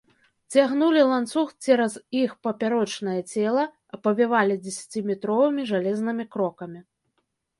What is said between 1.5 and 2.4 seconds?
цераз іх